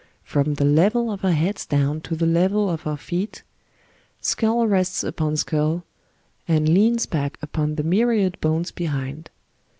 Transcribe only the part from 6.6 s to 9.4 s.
leans back upon the myriad bones behind.